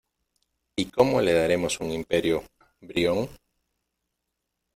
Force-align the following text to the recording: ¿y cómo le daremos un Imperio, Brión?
¿y 0.77 0.85
cómo 0.85 1.21
le 1.21 1.31
daremos 1.31 1.79
un 1.79 1.91
Imperio, 1.91 2.41
Brión? 2.79 3.29